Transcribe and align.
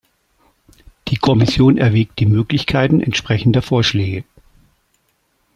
Die 1.09 1.15
Kommission 1.15 1.77
erwägt 1.77 2.17
die 2.17 2.25
Möglichkeiten 2.25 3.01
entsprechender 3.01 3.61
Vorschläge. 3.61 4.23